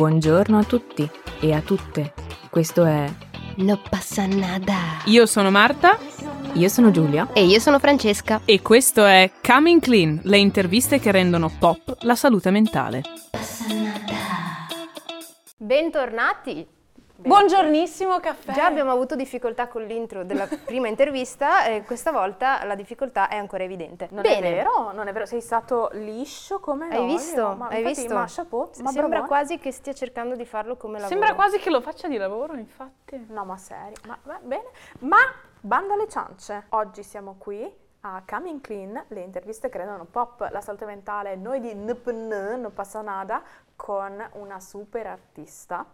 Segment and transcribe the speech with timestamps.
[0.00, 1.06] Buongiorno a tutti
[1.40, 2.14] e a tutte.
[2.48, 3.04] Questo è
[3.56, 4.74] No passa nada.
[5.04, 5.98] Io sono Marta
[6.54, 7.28] Io sono Giulia.
[7.34, 8.40] E io sono Francesca.
[8.46, 13.02] e questo è Coming Clean, le interviste che rendono pop la salute mentale.
[15.58, 16.66] Bentornati.
[17.30, 18.52] Buongiornissimo caffè.
[18.52, 23.36] Già abbiamo avuto difficoltà con l'intro della prima intervista e questa volta la difficoltà è
[23.36, 24.08] ancora evidente.
[24.10, 24.48] Non Bene.
[24.48, 27.54] è vero, non è vero, sei stato liscio come Hai l'olio, visto?
[27.54, 28.14] Ma Hai infatti, visto?
[28.14, 29.28] Ma chapeau, ma Sembra bravone.
[29.28, 31.08] quasi che stia cercando di farlo come lavoro.
[31.08, 33.24] Sembra quasi che lo faccia di lavoro, infatti.
[33.28, 34.64] No, ma serio, ma va bene.
[34.98, 35.18] Ma
[35.60, 36.64] banda alle ciance.
[36.70, 41.60] Oggi siamo qui a Coming Clean, le interviste che rendono pop la salute mentale, noi
[41.60, 43.40] di NPN, non passa nada,
[43.76, 45.86] con una super artista.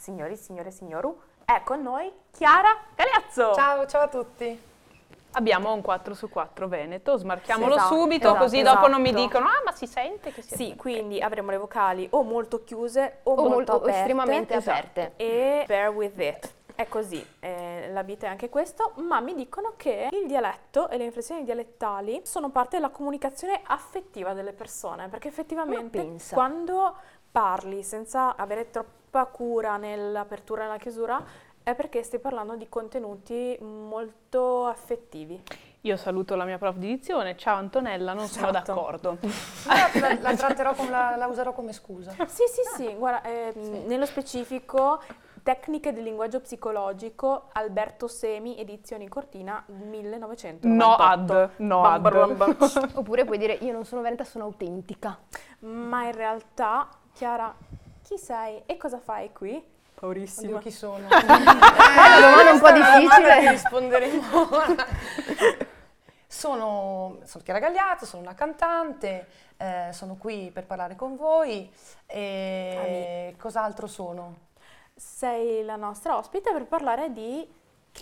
[0.00, 1.14] Signori, signore, signoru,
[1.44, 3.52] è con noi Chiara Galeazzo.
[3.52, 4.58] Ciao, ciao a tutti.
[5.32, 9.22] Abbiamo un 4 su 4 Veneto, smarchiamolo Esatto, subito, esatto, così dopo non mi esatto.
[9.24, 13.18] dicono "Ah, ma si sente che si Sì, quindi avremo le vocali o molto chiuse
[13.24, 13.98] o, O molto, molto- o aperte.
[13.98, 14.78] estremamente Esatto.
[14.78, 15.12] aperte.
[15.16, 16.50] E bear with it.
[16.74, 20.96] È così, eh, la vita è anche questo, ma mi dicono che il dialetto e
[20.96, 26.96] le inflessioni dialettali sono parte della comunicazione affettiva delle persone, perché effettivamente quando
[27.30, 28.98] parli senza avere troppa
[29.30, 31.22] cura nell'apertura e nella chiusura
[31.62, 35.42] è perché stai parlando di contenuti molto affettivi.
[35.82, 38.72] Io saluto la mia prof di dizione, ciao Antonella, non sono Esatto.
[38.72, 39.18] d'accordo.
[39.66, 42.12] La, la- la tratterò come, la, la userò come scusa.
[42.26, 45.00] Sì, sì, sì, guarda, ehm, nello specifico
[45.42, 50.68] Tecniche del linguaggio psicologico, Alberto Semi, edizioni Cortina, 1998.
[50.68, 52.12] No ad, no Bam, ad.
[52.12, 52.56] bam, bam.
[52.94, 55.18] Oppure puoi dire io non sono veneta, sono autentica.
[55.60, 57.54] Ma in realtà, Chiara,
[58.10, 59.54] chi sei e cosa fai qui?
[59.54, 60.58] Oddio, Paurissima.
[60.58, 61.06] chi sono?
[61.10, 63.50] Eh, la domanda un po' difficile.
[63.50, 64.22] risponderemo.
[66.26, 71.72] sono, sono Chiara Gagliato, sono una cantante, eh, sono qui per parlare con voi
[72.06, 74.48] e cos'altro sono?
[74.92, 77.48] Sei la nostra ospite per parlare di...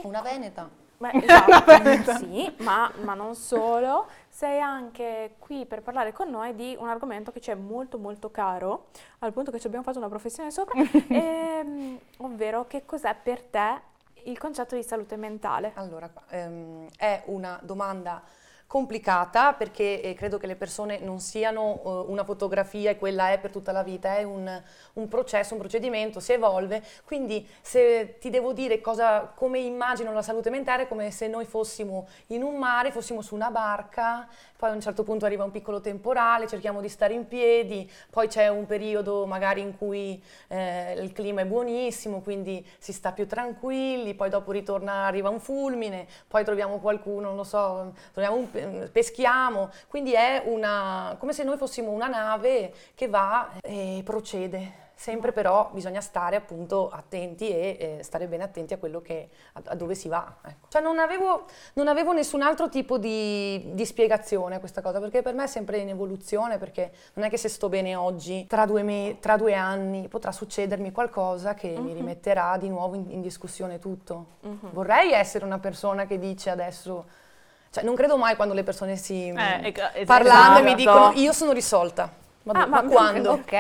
[0.05, 0.71] Una veneta.
[0.97, 4.07] Beh, esatto, sì, ma, ma non solo,
[4.39, 8.31] sei anche qui per parlare con noi di un argomento che ci è molto molto
[8.31, 8.87] caro,
[9.19, 10.79] al punto che ci abbiamo fatto una professione sopra,
[11.11, 13.81] ehm, ovvero che cos'è per te
[14.27, 15.73] il concetto di salute mentale?
[15.75, 18.23] Allora, ehm, è una domanda
[18.69, 23.39] complicata perché eh, credo che le persone non siano eh, una fotografia e quella è
[23.39, 24.63] per tutta la vita, è un,
[24.93, 30.21] un processo, un procedimento, si evolve, quindi se ti devo dire cosa, come immagino la
[30.21, 34.29] salute mentale è come se noi fossimo in un mare, fossimo su una barca,
[34.59, 38.29] poi a un certo punto arriva un piccolo temporale, cerchiamo di stare in piedi, poi
[38.29, 43.27] c'è un periodo magari in cui eh, il clima è buonissimo, quindi si sta più
[43.27, 48.51] tranquilli, poi dopo ritorna, arriva un fulmine, poi troviamo qualcuno, non lo so, troviamo un,
[48.93, 54.87] peschiamo, quindi è una, come se noi fossimo una nave che va e procede.
[54.99, 59.63] Sempre però bisogna stare appunto attenti e eh, stare bene attenti a quello che, a,
[59.67, 60.39] a dove si va.
[60.45, 60.67] ecco.
[60.69, 65.23] Cioè non avevo, non avevo nessun altro tipo di, di spiegazione a questa cosa, perché
[65.23, 68.67] per me è sempre in evoluzione, perché non è che se sto bene oggi, tra
[68.67, 73.21] due, me- tra due anni potrà succedermi qualcosa che mi rimetterà di nuovo in, in
[73.21, 74.27] discussione tutto.
[74.73, 77.27] Vorrei essere una persona che dice adesso...
[77.71, 79.29] Cioè, non credo mai quando le persone si...
[79.29, 80.83] Eh, ecco, es- parlando e mi esatto.
[80.83, 82.11] dicono io sono risolta.
[82.43, 83.33] Vabbè, Ah, ma, ma- quando?
[83.33, 83.53] Ok.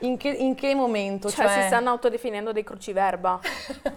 [0.00, 1.28] In che, in che momento?
[1.28, 3.40] Cioè, si stanno autodefinendo dei cruciverba.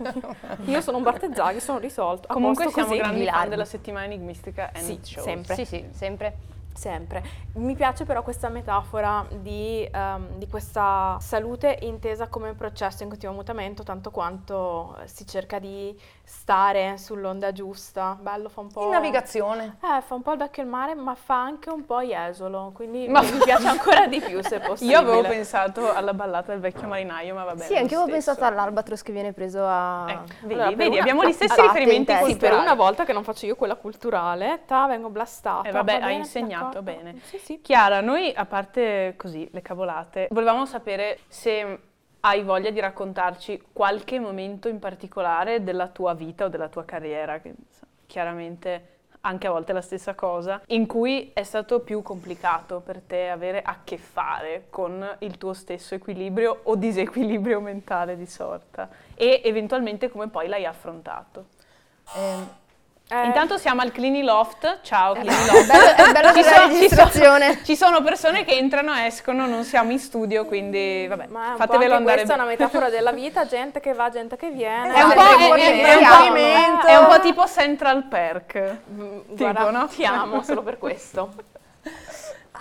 [0.65, 2.27] Io sono un Bartezzaghi, sono risolto.
[2.33, 2.99] Comunque siamo così.
[2.99, 5.53] grandi fan della settimana enigmistica and Sì, sempre.
[5.53, 6.35] Sì, sì, sempre.
[6.79, 7.21] Sempre.
[7.55, 13.09] Mi piace però questa metafora di, ehm, di questa salute intesa come un processo in
[13.09, 18.17] continuo mutamento, tanto quanto si cerca di stare sull'onda giusta.
[18.21, 18.83] Bello, fa un po'...
[18.83, 19.75] In navigazione.
[19.83, 23.09] Eh, fa un po' il vecchio il mare, ma fa anche un po' Jesolo, quindi
[23.09, 24.97] Ma- mi piace ancora di più se possibile.
[24.97, 27.65] Io avevo pensato alla ballata del vecchio marinaio, ma va bene.
[27.65, 30.05] Sì, anche io avevo pensato all'albatros che viene preso a...
[30.07, 32.13] Ecco, vedi, Allora, vedi, una- abbiamo gli stessi riferimenti.
[32.13, 32.61] Sì, per culturali.
[32.61, 35.67] una volta che non faccio io quella culturale, ta, vengo blastata.
[35.67, 37.01] Eh, vabbè, va hai insegnato d'accordo.
[37.01, 37.19] bene.
[37.23, 37.61] Sì, sì.
[37.61, 41.79] Chiara, noi a parte così le cavolate, volevamo sapere se
[42.21, 47.39] hai voglia di raccontarci qualche momento in particolare della tua vita o della tua carriera,
[47.39, 47.53] che
[48.05, 53.01] chiaramente anche a volte è la stessa cosa, in cui è stato più complicato per
[53.01, 58.89] te avere a che fare con il tuo stesso equilibrio o disequilibrio mentale di sorta
[59.15, 61.47] e eventualmente come poi l'hai affrontato.
[62.15, 62.49] Ehm,
[63.11, 65.65] Eh, Intanto siamo al Clini Loft, ciao Clini È Loft.
[65.65, 67.45] bello, è bello Ci sono- ci registrazione.
[67.53, 71.55] sono- Ci sono persone che entrano e escono, non siamo in studio, quindi vabbè, ma
[71.57, 74.93] fatevelo andare questa è una metafora della vita, gente che va, gente che viene.
[74.93, 75.21] È un, po',
[75.55, 76.85] è- è- un po'- movimento.
[76.85, 78.77] è un po' tipo Central Perk.
[78.91, 79.87] Mm, Tipo, Guarda, no?
[79.87, 81.33] ti amo solo per questo.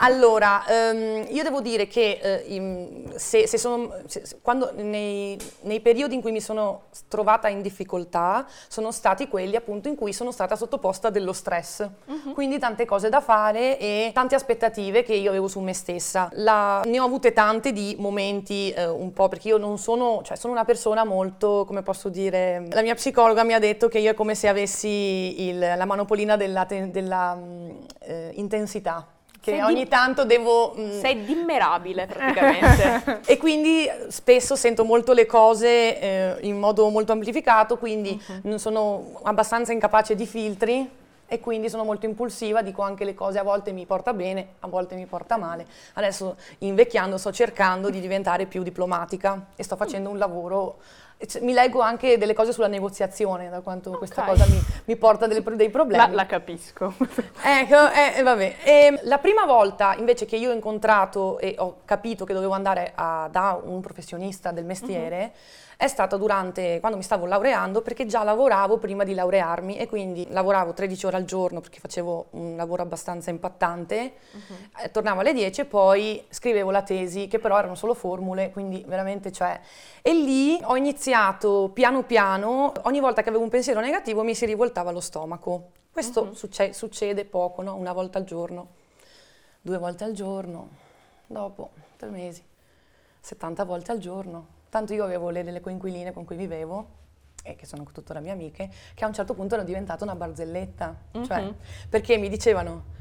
[0.01, 5.81] Allora, ehm, io devo dire che eh, in- se, se sono, se- quando, nei, nei
[5.81, 10.31] periodi in cui mi sono trovata in difficoltà sono stati quelli appunto in cui sono
[10.31, 11.89] stata sottoposta dello stress.
[12.33, 16.29] Quindi tante cose da fare e tante aspettative che io avevo su me stessa.
[16.35, 20.37] La- ne ho avute tante di momenti eh, un po' perché io non sono, cioè
[20.37, 24.11] sono una persona molto, come posso dire, la mia psicologa mi ha detto che io
[24.13, 27.37] è come se avessi il- la manopolina della, della,
[28.01, 29.05] eh, intensità
[29.41, 30.75] che Sei ogni di- tanto devo...
[30.79, 33.21] mm, Sei dimmerabile praticamente.
[33.27, 39.21] e quindi spesso sento molto le cose eh, in modo molto amplificato, quindi non sono
[39.23, 40.91] abbastanza incapace di filtri
[41.31, 44.67] e quindi sono molto impulsiva, dico anche le cose a volte mi porta bene, a
[44.67, 45.67] volte mi porta male.
[45.95, 50.79] Adesso invecchiando sto cercando di diventare più diplomatica e sto facendo un lavoro
[51.27, 54.29] c- mi leggo anche delle cose sulla negoziazione, da quanto questa Ok.
[54.29, 56.07] cosa mi, mi porta delle- dei problemi.
[56.07, 56.95] La, la capisco.
[57.43, 58.57] Ecco, eh, eh, vabbè.
[58.63, 62.93] E la prima volta invece che io ho incontrato e ho capito che dovevo andare
[62.95, 65.33] a- da un professionista del mestiere
[65.81, 70.27] è stata durante, quando mi stavo laureando, perché già lavoravo prima di laurearmi e quindi
[70.29, 74.15] lavoravo 13 ore al giorno perché facevo un lavoro abbastanza impattante,
[74.83, 78.83] eh, tornavo alle 10 e poi scrivevo la tesi, che però erano solo formule, quindi
[78.89, 79.61] veramente, cioè...
[80.03, 84.47] E lì ho iniziato piano piano, ogni volta che avevo un pensiero negativo mi si
[84.47, 85.71] rivoltava lo stomaco.
[85.93, 87.77] Questo succe- succede poco, no?
[87.77, 88.71] Una volta al giorno,
[89.61, 90.71] due volte al giorno,
[91.25, 92.43] dopo tre mesi,
[93.21, 94.58] 70 volte al giorno.
[94.69, 96.97] Tanto io avevo le delle coinquiline con cui vivevo,
[97.43, 100.97] e che sono tuttora mie amiche, che a un certo punto ero diventata una barzelletta.
[101.25, 101.53] Cioè,
[101.89, 102.97] perché mi dicevano,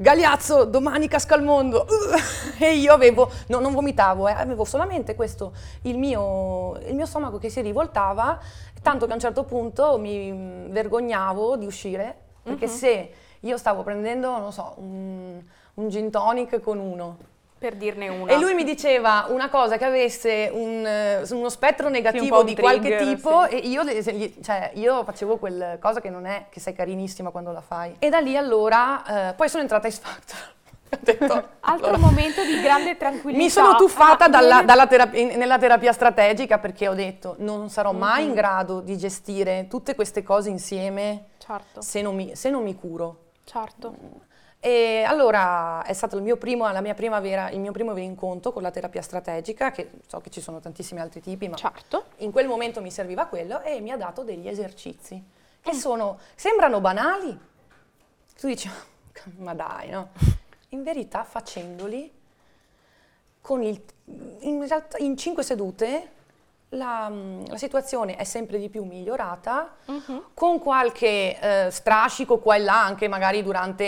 [0.00, 1.86] Gagliazzo, domani casca il mondo.
[2.58, 7.38] E io avevo, no, non vomitavo, eh, avevo solamente questo, il mio, il mio stomaco
[7.38, 8.38] che si rivoltava,
[8.82, 13.82] tanto che a un certo punto mi mm, vergognavo di uscire, perché se io stavo
[13.82, 15.42] prendendo, non so, un,
[15.74, 17.16] un gin tonic con uno,
[17.60, 18.32] per dirne una.
[18.32, 22.46] e lui mi diceva una cosa che avesse un, eh, uno spettro negativo po' un
[22.46, 23.54] di qualche trigger, tipo sì.
[23.54, 23.82] e io,
[24.42, 27.96] cioè, io facevo quel cosa che non è che sei carinissima quando la fai.
[27.98, 30.38] E da lì allora, eh, poi sono entrata in Factor.
[31.00, 31.24] Detto,
[31.60, 33.42] Altro allora, momento di grande tranquillità.
[33.42, 37.92] mi sono tuffata Ah, dalla- dalla terapia- nella terapia strategica perché ho detto non sarò
[37.92, 38.28] mai Mhm.
[38.30, 42.74] in grado di gestire tutte queste cose insieme Certo, se non mi, se non mi
[42.74, 43.26] curo.
[43.44, 43.94] certo.
[44.62, 48.52] E allora è stato il mio primo, la mia prima vera, il mio primo incontro
[48.52, 52.04] con la terapia strategica, che so che ci sono tantissimi altri tipi, ma Certo.
[52.18, 55.62] in quel momento mi serviva quello e mi ha dato degli esercizi Mm.
[55.62, 57.38] che sono, sembrano banali.
[58.38, 58.70] Tu dici,
[59.38, 60.08] ma dai, no?
[60.72, 62.10] In verità facendoli,
[63.40, 63.82] con il,
[64.40, 66.10] in, realtà, in cinque sedute,
[66.70, 67.10] la,
[67.46, 69.74] la situazione è sempre di più migliorata,
[70.34, 73.84] con qualche eh, strascico qua e là, anche magari durante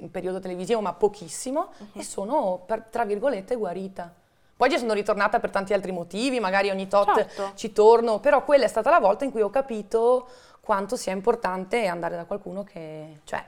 [0.00, 4.12] il periodo televisivo, ma pochissimo, e sono, per- tra virgolette, guarita.
[4.56, 7.50] Poi ci sono ritornata per tanti altri motivi, magari ogni tot Certo.
[7.54, 10.28] ci torno, però quella è stata la volta in cui ho capito
[10.60, 13.44] quanto sia importante andare da qualcuno che, cioè,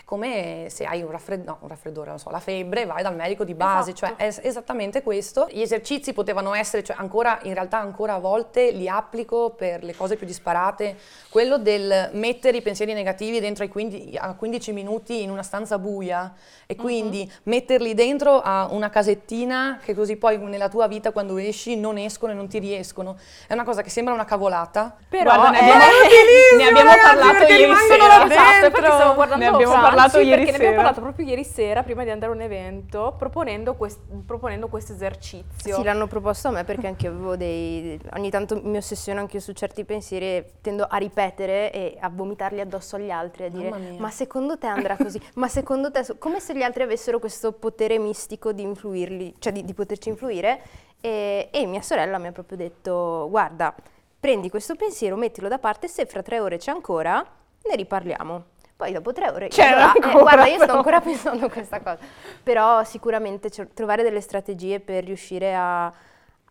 [0.00, 3.14] è come se hai un, raffred- no, un raffreddore, non so, la febbre, vai dal
[3.14, 4.14] medico di base, Esatto.
[4.14, 5.46] cioè è es- esattamente questo.
[5.50, 9.94] Gli esercizi potevano essere, cioè ancora, in realtà ancora a volte li applico per le
[9.94, 10.96] cose più disparate,
[11.28, 15.78] quello del mettere i pensieri negativi dentro ai 15, a 15 minuti in una stanza
[15.78, 16.32] buia
[16.66, 21.76] e quindi metterli dentro a una casettina che così poi nella tua vita quando esci
[21.76, 23.16] non escono e non ti riescono.
[23.46, 25.80] È una cosa che sembra una cavolata, Però Guarda, ne abbiamo,
[26.56, 28.24] ne abbiamo parlato ieri sera.
[28.24, 28.92] Esatto, infatti dentro.
[28.94, 30.82] stavo guardando Ne abbiamo Franci, parlato ieri perché ne abbiamo sera.
[30.82, 35.74] parlato proprio ieri sera prima di andare a un evento proponendo, quest- proponendo questo esercizio.
[35.74, 38.00] Sì, l'hanno proposto a me perché anche io avevo dei...
[38.14, 42.08] ogni tanto mi ossessiono anche io su certi pensieri e tendo a ripetere e a
[42.08, 45.20] vomitarli addosso agli altri, a dire ma secondo te andrà così?
[45.34, 46.04] ma secondo te...
[46.18, 50.60] Come se gli altri avessero questo potere mistico di influirli, cioè di, di poterci influire
[51.00, 53.74] e, e mia sorella mi ha proprio detto guarda,
[54.18, 57.24] prendi questo pensiero, mettilo da parte, se fra tre ore c'è ancora,
[57.62, 58.49] ne riparliamo.
[58.80, 61.98] Poi dopo tre ore, C'era eh, guarda, io sto ancora pensando a questa cosa.
[62.42, 65.92] Però sicuramente trovare delle strategie per riuscire a,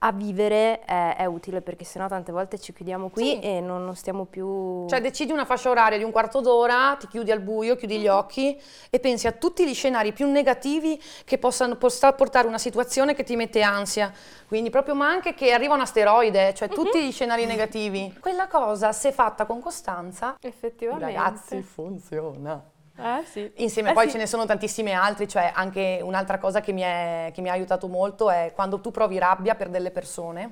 [0.01, 3.39] a vivere è, è utile perché sennò tante volte ci chiudiamo qui Sì.
[3.41, 4.85] e non, non stiamo più...
[4.87, 8.07] Cioè decidi una fascia oraria di un quarto d'ora, ti chiudi al buio, chiudi gli
[8.07, 8.57] occhi
[8.89, 13.23] e pensi a tutti gli scenari più negativi che possano possa portare una situazione che
[13.23, 14.11] ti mette ansia.
[14.47, 18.15] Quindi proprio, ma anche che arriva un asteroide, cioè tutti gli scenari negativi.
[18.19, 21.05] Quella cosa, se fatta con costanza, Effettivamente.
[21.05, 22.63] ragazzi, funziona.
[23.01, 23.51] Eh sì.
[23.57, 24.11] Insieme Eh poi sì.
[24.11, 27.53] ce ne sono tantissime altre, cioè anche un'altra cosa che mi, è- che mi ha
[27.53, 30.51] aiutato molto è quando tu provi rabbia per delle persone,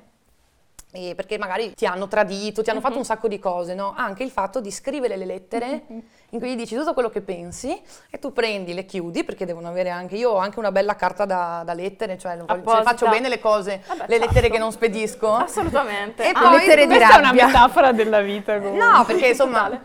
[0.90, 3.92] e perché magari ti hanno tradito, ti hanno fatto un sacco di cose, no?
[3.94, 5.82] Anche il fatto di scrivere le lettere
[6.30, 7.78] in cui gli dici tutto quello che pensi
[8.08, 11.26] e tu prendi, le chiudi, perché devono avere anche, io ho anche una bella carta
[11.26, 14.52] da, da lettere, cioè voglio- faccio bene le cose, Vabbè, le lettere certo.
[14.54, 15.34] che non spedisco.
[15.34, 16.24] Assolutamente.
[16.28, 17.46] E Ah, poi lettere di Questa è una rabbia.
[17.46, 18.82] metafora della vita comunque.
[18.86, 19.78] No, perché insomma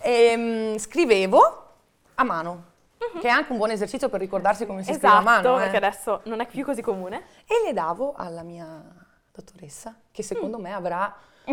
[0.00, 1.64] ehm, scrivevo
[2.20, 2.64] a mano,
[3.20, 5.56] che è anche un buon esercizio per ricordarsi come si scrive a esatto, mano.
[5.58, 5.62] eh.
[5.62, 7.22] perché adesso non è più così comune.
[7.46, 8.82] E le davo alla mia
[9.32, 11.14] dottoressa, che secondo me avrà
[11.48, 11.50] è,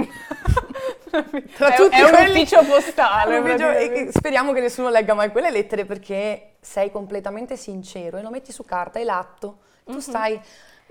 [1.76, 3.38] tutti è un quelli- ufficio postale.
[3.38, 8.30] un ufficio- speriamo che nessuno legga mai quelle lettere perché sei completamente sincero e lo
[8.32, 9.60] metti su carta, è l'atto.
[9.86, 10.40] Tu stai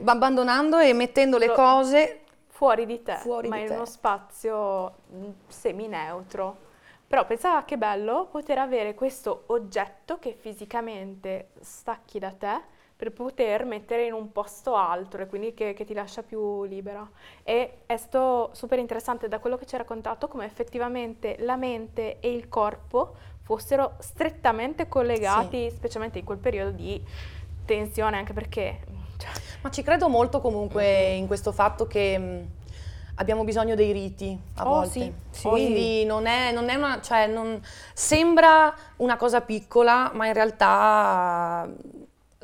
[0.05, 2.21] abbandonando e mettendo le Lo- cose
[2.55, 3.75] Fuori di te, Fuori ma di in te.
[3.75, 6.59] uno spazio mh, semi-neutro.
[7.15, 12.61] Però pensa che bello poter avere questo oggetto che fisicamente stacchi da te
[12.97, 17.09] per poter mettere in un posto altro e quindi che, che ti lascia più libera.
[17.45, 22.19] E è stato super interessante da quello che ci hai raccontato come effettivamente la mente
[22.19, 27.01] e il corpo fossero strettamente collegati, specialmente in quel periodo di
[27.65, 28.81] tensione, anche perché...
[29.19, 29.31] cioè,
[29.61, 32.47] Ma ci credo molto comunque in questo fatto che mh,
[33.17, 34.91] abbiamo bisogno dei riti a Oh, volte.
[34.91, 35.49] sì, sì.
[35.49, 37.61] Quindi non è, non è una, cioè non,
[37.93, 41.69] sembra una cosa piccola, ma in realtà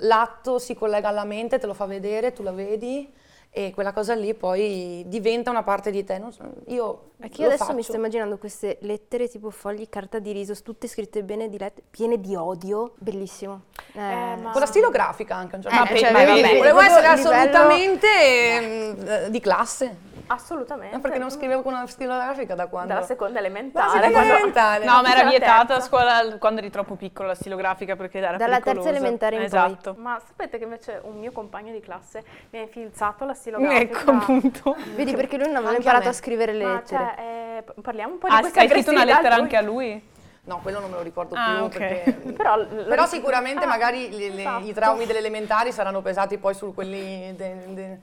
[0.02, 3.12] l'atto si collega alla mente, te lo fa vedere, tu la vedi
[3.52, 6.18] e quella cosa lì poi diventa una parte di te.
[6.18, 7.82] Non so, io Perché io adesso mi faccio.
[7.82, 12.20] sto immaginando queste lettere tipo fogli carta di riso, tutte scritte bene di lettere, piene
[12.20, 13.62] di odio, bellissimo.
[13.92, 17.28] Eh, ma- Con la stilografica anche un certo Eh, cioè, Volevo vabbè, volevo essere livello-
[17.36, 19.96] assolutamente ehm, di classe.
[20.32, 20.94] Assolutamente.
[20.94, 22.92] No, perché non scrivevo con una stilografica da quando?
[22.94, 23.90] Dalla seconda Dalla elementare.
[23.90, 24.84] seconda quando- elementare.
[24.84, 25.82] No, ma era Dalla vietata a terza.
[25.82, 28.88] scuola quando eri troppo piccola la stilografica perché era Dalla terza pericolosa.
[28.90, 29.46] elementare in poi.
[29.48, 29.94] esatto.
[29.98, 33.80] Ma sapete che invece un mio compagno di classe mi ha infilzato la stilografica?
[34.00, 34.76] Ecco appunto.
[34.94, 36.10] Vedi perché lui non aveva a imparato me.
[36.10, 37.14] a scrivere le Ma lettere.
[37.16, 40.08] cioè, eh, parliamo un po' di Ah, questa hai scritto una lettera anche a lui?
[40.42, 41.76] No, quello non me lo ricordo Ah, più ok.
[41.76, 42.12] perché...
[42.32, 44.66] Però, lo- Però sicuramente Ah, magari le- le- esatto.
[44.66, 47.98] i traumi delle elementari saranno pesati poi su quelli de- de-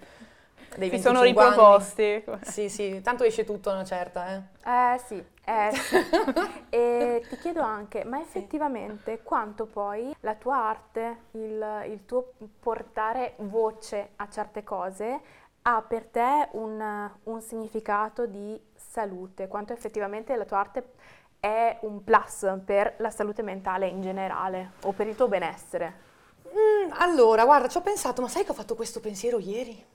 [0.78, 1.56] dei Si sono 25 anni.
[1.62, 2.24] riproposti.
[2.42, 4.42] Sì, sì, tanto esce tutto a una certa, eh.
[4.64, 6.06] Eh sì, eh sì.
[6.70, 13.36] e ti chiedo anche, ma effettivamente quanto poi la tua arte, il, il tuo portare
[13.40, 15.22] voce a certe cose
[15.62, 19.48] ha per te un, un significato di salute?
[19.48, 20.92] Quanto effettivamente la tua arte
[21.40, 26.06] è un plus per la salute mentale in generale o per il tuo benessere?
[26.54, 29.86] Mm, allora, guarda, ci ho pensato, ma sai che ho fatto questo pensiero ieri?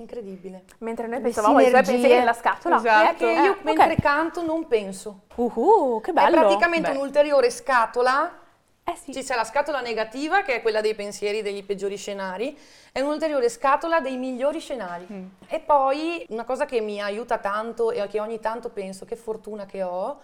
[0.00, 0.64] Incredibile.
[0.78, 1.92] Mentre noi pensavamo ai sinergie.
[1.92, 2.76] pensieri nella scatola.
[2.76, 3.10] Esatto.
[3.10, 5.20] È che Eh, io mentre canto non penso.
[5.34, 6.36] Uhu, che È bello!
[6.40, 6.96] praticamente Beh.
[6.96, 8.38] un'ulteriore scatola
[8.82, 9.12] Eh sì.
[9.12, 12.58] Ci c'è la scatola negativa, che è quella dei pensieri degli peggiori scenari,
[12.92, 15.06] e un'ulteriore scatola dei migliori scenari.
[15.12, 15.26] Mm.
[15.46, 19.64] E poi una cosa che mi aiuta tanto e che ogni tanto penso, che fortuna
[19.66, 20.18] che ho,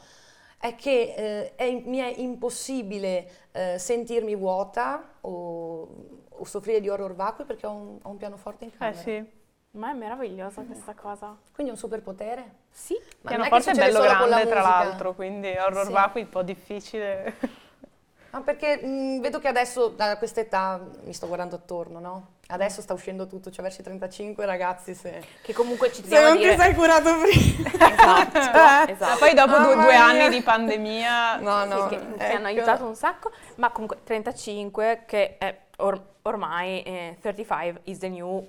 [0.58, 5.88] è che eh, è- mi è impossibile eh, sentirmi vuota o,
[6.30, 8.98] o soffrire di horror vacui perché ho un, ho un pianoforte in Eh camera.
[8.98, 9.24] sì.
[9.76, 11.36] Ma è meravigliosa questa cosa.
[11.54, 12.50] Quindi è un superpotere.
[12.70, 12.94] Sì.
[13.20, 15.92] Ma non è che Pianoforte è succede bello la grande tra l'altro, quindi horror Sì.
[15.92, 17.34] vacui un po' difficile.
[18.30, 22.26] Ma perché mh, vedo che adesso, da questa età, mi sto guardando attorno, no?
[22.48, 25.22] Adesso sta uscendo tutto, cioè verso i 35 ragazzi, se...
[25.42, 26.56] Che comunque ci Se teniamo a non ti dire...
[26.56, 27.68] sei curato prima.
[27.92, 29.18] Esatto, Ma esatto.
[29.18, 30.04] poi dopo due, Mamma due mia.
[30.04, 31.36] anni di pandemia...
[31.36, 31.86] No, Sì, no.
[31.88, 32.36] che, che ecco.
[32.36, 38.08] hanno aiutato un sacco, ma comunque 35 che è or- ormai eh, 35 is the
[38.08, 38.46] new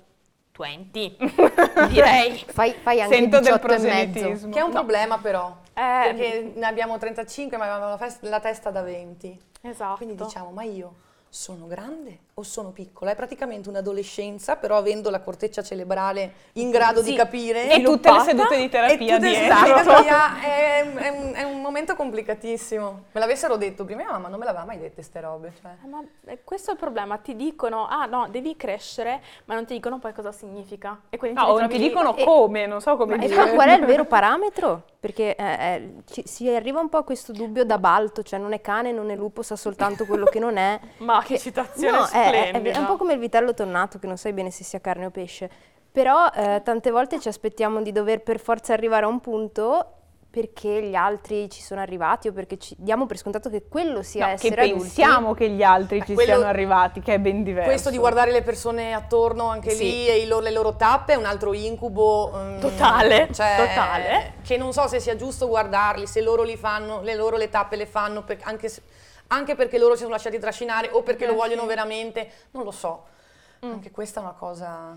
[0.58, 1.16] 20,
[1.88, 2.44] direi.
[2.48, 3.86] Fai, fai anche Sento del 18 e mezzo.
[3.86, 4.52] proselitismo.
[4.52, 8.40] Che è un problema però, Eh, perché ne abbiamo 35 ma avevamo la, fes- la
[8.40, 9.40] testa da 20.
[9.62, 9.96] esatto.
[9.96, 10.94] Quindi diciamo, ma io
[11.28, 13.10] sono grande o sono piccola?
[13.10, 17.10] È praticamente un'adolescenza, però avendo la corteccia cerebrale in grado Sì.
[17.10, 17.70] di capire.
[17.70, 19.56] E tutte le sedute di terapia dietro.
[19.64, 23.04] terapia è, è un, è un momento complicatissimo.
[23.12, 25.52] Me l'avessero detto prima, mia mamma non me l'aveva mai dette ste robe.
[25.60, 25.72] Cioè.
[25.84, 29.64] Eh, ma eh, questo è il problema, ti dicono, ah no, devi crescere, ma non
[29.66, 31.00] ti dicono poi cosa significa.
[31.10, 33.26] E quindi No, ti o non ritrovi ti dicono E- come, non so come Ma
[33.26, 33.34] dire.
[33.34, 34.82] poi qual è il vero parametro?
[35.00, 38.52] Perché eh, eh, ci- si arriva un po' a questo dubbio da balto, cioè non
[38.52, 40.78] è cane, non è lupo, sa soltanto quello che non è.
[40.98, 42.78] Ma che citazione No, è- è, è, splendida.
[42.80, 45.50] un po' come il vitello tonnato, che non sai bene se sia carne o pesce.
[45.90, 49.92] Però eh, tante volte ci aspettiamo di dover per forza arrivare a un punto
[50.30, 54.26] perché gli altri ci sono arrivati o perché ci diamo per scontato che quello sia
[54.26, 54.80] No, che essere adulti.
[54.82, 57.68] pensiamo che gli altri Beh, ci quello- siano arrivati, che è ben diverso.
[57.70, 59.82] Questo di guardare le persone attorno anche Sì.
[59.84, 62.30] lì e i loro- le loro tappe è un altro incubo.
[62.36, 64.32] mm, Totale, cioè, totale.
[64.44, 67.76] Che non so se sia giusto guardarli, se loro li fanno, le loro le tappe
[67.76, 68.82] le fanno per- anche, se-
[69.28, 71.68] anche perché loro si sono lasciati trascinare o perché Eh, lo vogliono sì.
[71.68, 73.06] veramente, non lo so.
[73.60, 74.96] Anche questa è una cosa...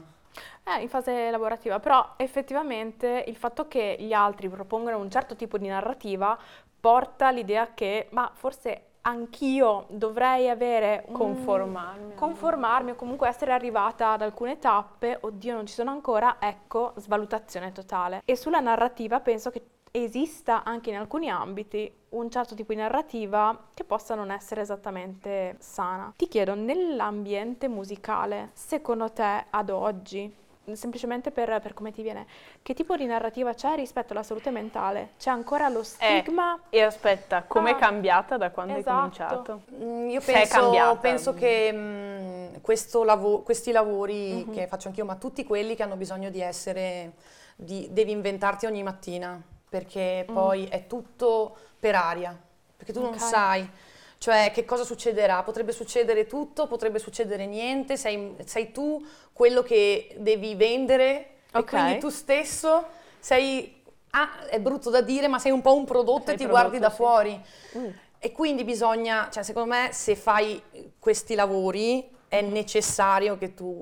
[0.63, 5.57] Eh, in fase lavorativa, però effettivamente il fatto che gli altri propongono un certo tipo
[5.57, 6.37] di narrativa
[6.79, 11.13] porta all'idea che, ma forse anch'io dovrei avere un...
[11.13, 12.13] Conformarmi.
[12.13, 17.71] conformarmi o comunque essere arrivata ad alcune tappe, oddio non ci sono ancora, ecco, svalutazione
[17.71, 18.21] totale.
[18.23, 23.67] E sulla narrativa penso che esista anche in alcuni ambiti un certo tipo di narrativa
[23.73, 26.13] che possa non essere esattamente sana.
[26.15, 30.33] Ti chiedo, nell'ambiente musicale, secondo te ad oggi,
[30.73, 32.25] semplicemente per, per come ti viene,
[32.61, 35.11] che tipo di narrativa c'è rispetto alla salute mentale?
[35.17, 36.59] C'è ancora lo stigma?
[36.69, 38.91] E aspetta, com'è Ah, cambiato da quando esatto.
[38.91, 39.61] hai cominciato?
[39.83, 40.95] Mm, Io penso, cambiata.
[40.99, 44.53] penso che mm, questo lavo- questi lavori Mhm.
[44.53, 47.13] che faccio anch'io, ma tutti quelli che hanno bisogno di essere,
[47.55, 49.41] di- devi inventarti ogni mattina,
[49.71, 52.37] perché poi è tutto per aria,
[52.75, 53.19] perché tu non Ok.
[53.21, 53.69] sai,
[54.17, 59.01] cioè che cosa succederà, potrebbe succedere tutto, potrebbe succedere niente, sei, sei tu
[59.31, 61.59] quello che devi vendere Ok.
[61.61, 62.85] e quindi tu stesso
[63.17, 66.43] sei, ah, è brutto da dire, ma sei un po' un prodotto Sei e ti
[66.43, 66.95] prodotto, guardi da sì.
[66.97, 67.41] fuori.
[67.77, 67.89] Mm.
[68.19, 70.61] E quindi bisogna, cioè secondo me se fai
[70.99, 73.81] questi lavori è necessario che tu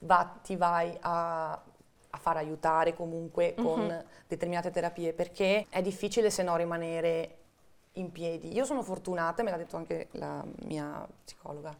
[0.00, 1.60] va- ti vai a
[2.22, 7.38] far aiutare comunque con determinate terapie perché è difficile se no rimanere
[7.94, 8.52] in piedi.
[8.52, 11.76] Io sono fortunata, me l'ha detto anche la mia psicologa,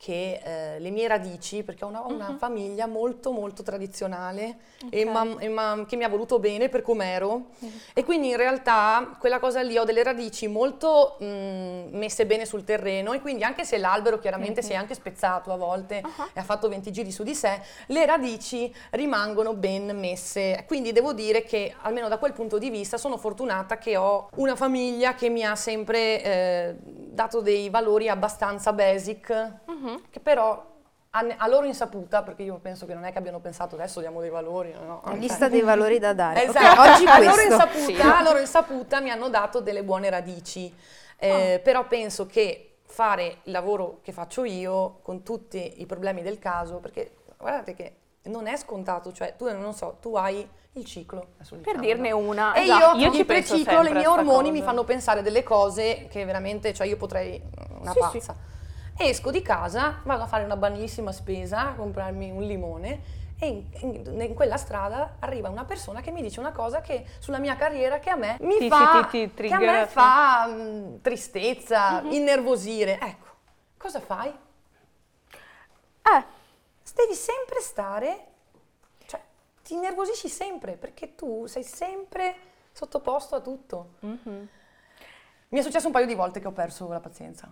[0.00, 4.58] che eh, le mie radici, perché ho una, una famiglia molto molto tradizionale
[4.90, 5.10] e Ok.
[5.10, 7.46] ma- e ma- che mi ha voluto bene per com'ero.
[7.94, 11.24] E quindi in realtà quella cosa lì ho delle radici molto mh,
[11.96, 15.56] messe bene sul terreno e quindi anche se l'albero chiaramente si è anche spezzato a
[15.56, 15.96] volte
[16.32, 20.62] e ha fatto 20 giri su di sé, le radici rimangono ben messe.
[20.68, 24.54] Quindi devo dire che almeno da quel punto di vista sono fortunata che ho una
[24.54, 29.52] famiglia che mi ha sempre eh, dato dei valori abbastanza basic,
[30.10, 30.76] che però
[31.10, 34.20] a, a loro insaputa, perché io penso che non è che abbiano pensato adesso diamo
[34.20, 35.02] dei valori, no?
[35.04, 36.44] Cioè- lista dei valori da dare.
[36.44, 40.72] Esatto, oggi a loro, insaputa, a loro insaputa mi hanno dato delle buone radici,
[41.20, 46.38] Eh, però penso che fare il lavoro che faccio io con tutti i problemi del
[46.38, 47.92] caso, perché guardate che
[48.24, 51.28] non è scontato, cioè tu non so, tu hai il ciclo,
[51.62, 52.18] Per dirne no?
[52.18, 52.98] una, E esatto.
[52.98, 54.52] io, Io ci preciclo, i miei sta ormoni cosa.
[54.52, 57.42] mi fanno pensare delle cose che veramente, cioè io potrei,
[57.80, 58.30] una Sì, sì.
[59.00, 63.64] Esco di casa, vado a fare una banalissima spesa, a comprarmi un limone e in,
[64.04, 67.54] in- in quella strada arriva una persona che mi dice una cosa che sulla mia
[67.54, 72.00] carriera che a me mi Ti- fa, ti- ti che a me fa mh, tristezza,
[72.06, 72.98] innervosire.
[73.00, 73.26] Ecco,
[73.76, 74.28] cosa fai?
[76.02, 76.24] Eh,
[76.94, 78.24] Devi sempre stare,
[79.06, 79.20] cioè
[79.62, 82.34] ti innervosisci sempre perché tu sei sempre
[82.72, 83.90] sottoposto a tutto.
[84.00, 87.48] Mi è successo un paio di volte che ho perso la pazienza.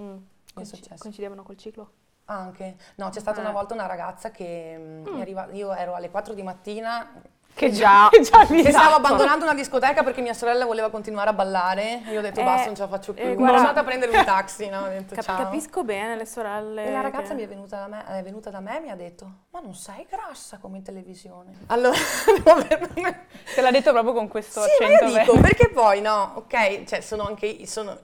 [0.00, 0.16] mm,
[0.62, 1.02] è successo.
[1.02, 1.90] coincidevano col ciclo?
[2.26, 2.76] Anche.
[2.96, 3.40] No, c'è stata Eh.
[3.42, 7.10] una volta una ragazza che mm, mi arriva, io ero alle 4 di mattina
[7.54, 8.94] Che già, che già che stavo esatto.
[8.96, 12.02] abbandonando una discoteca perché mia sorella voleva continuare a ballare.
[12.10, 13.22] Io ho detto Eh, basta, non ce la faccio più.
[13.24, 14.86] eh, guarda- sono andata a prendere un taxi, no?
[14.88, 16.84] Detto Cap- capisco bene le sorelle.
[16.84, 18.90] E la ragazza che- mi è venuta, da me, è venuta da me e mi
[18.90, 21.52] ha detto: Ma non sei grassa come in televisione.
[21.68, 21.96] Allora,
[23.54, 25.04] Te l'ha detto proprio con questo sì, ma accento.
[25.14, 27.98] io dico, perché poi no, ok, cioè sono anche sono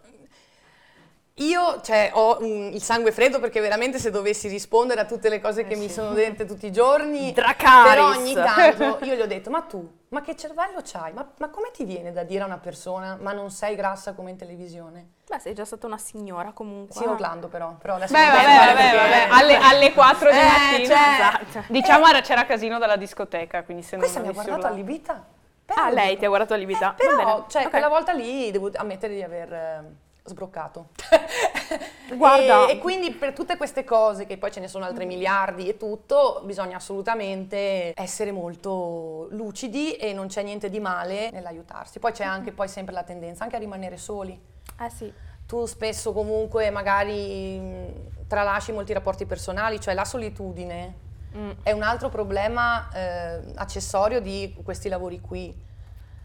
[1.39, 5.41] io cioè, ho mm, il sangue freddo perché veramente se dovessi rispondere a tutte le
[5.41, 7.89] cose che mi sono dette tutti i giorni, Dracarys.
[7.93, 11.13] però ogni tanto io gli ho detto, ma tu, ma che cervello c'hai?
[11.13, 14.31] Ma, ma come ti viene da dire a una persona, ma non sei grassa come
[14.31, 15.09] in televisione?
[15.29, 16.95] Beh, sei già stata una signora comunque.
[16.95, 19.29] Sì, urlando però, però adesso Beh, vabbè, vabbè, perché- vabbè.
[19.31, 20.87] Alle, alle 4 di Eh, mattina.
[20.87, 21.15] cioè,
[21.49, 21.65] esatto.
[21.73, 25.25] Diciamo era- c'era casino dalla discoteca, quindi se Questa non mi ha guardato allibita.
[25.67, 26.93] Ah, lei ti ha guardato allibita.
[26.97, 27.45] Eh, però, Va bene.
[27.49, 27.71] cioè, Ok.
[27.71, 29.83] quella volta lì devo ammettere di aver eh,
[30.25, 30.89] sbroccato.
[32.17, 35.69] Guarda- E, e quindi per tutte queste cose, che poi ce ne sono altri miliardi
[35.69, 41.99] e tutto, bisogna assolutamente essere molto lucidi e non c'è niente di male nell'aiutarsi.
[41.99, 44.39] Poi c'è anche poi sempre la tendenza anche a rimanere soli.
[44.81, 45.13] Eh sì.
[45.47, 51.03] Tu spesso comunque magari mh, tralasci molti rapporti personali, cioè la solitudine
[51.37, 51.51] Mm.
[51.65, 55.53] è un altro problema eh, accessorio di questi lavori qui.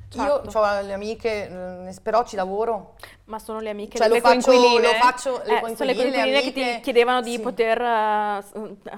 [0.10, 0.50] Certo.
[0.50, 1.48] Io ho le amiche,
[1.88, 2.96] eh, però ci lavoro.
[3.26, 4.88] Ma sono le amiche Cioè le lo faccio, coinquiline?
[4.88, 6.80] lo faccio, le Eh, sono le coinquiline, le coinquiline che ti amiche.
[6.82, 7.40] chiedevano di Sì.
[7.42, 7.80] poter...
[8.44, 8.54] s-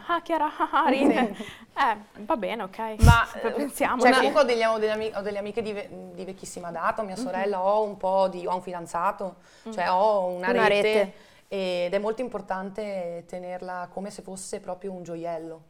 [0.07, 1.35] ah, Chiara, ah, ah, ride.
[1.73, 2.77] Eh, va bene, ok.
[2.99, 4.01] Ma, eh, pensiamo.
[4.01, 4.17] Cioè, sì.
[4.19, 7.15] comunque ho, degli- ho delle, ami- ho delle amiche di, ve- di vecchissima data, mia
[7.17, 9.35] sorella, ho un po' di, ho un fidanzato,
[9.69, 11.13] cioè ho una, Una rete, rete.
[11.49, 15.61] ed è molto importante tenerla come se fosse proprio un gioiello.